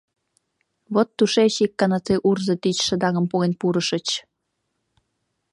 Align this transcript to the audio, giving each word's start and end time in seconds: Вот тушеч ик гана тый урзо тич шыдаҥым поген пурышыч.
Вот 0.93 1.07
тушеч 1.17 1.55
ик 1.65 1.71
гана 1.81 1.99
тый 2.05 2.17
урзо 2.29 2.55
тич 2.61 2.77
шыдаҥым 2.87 3.25
поген 3.31 3.53
пурышыч. 3.59 4.07